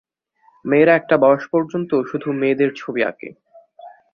মেয়েরা 0.65 0.93
একটা 0.95 1.15
বয়স 1.17 1.43
পর্যন্ত 1.51 1.91
শুধু 2.09 2.27
মেয়েদের 2.33 2.69
ছবি 2.75 3.01
আঁকে। 3.03 3.29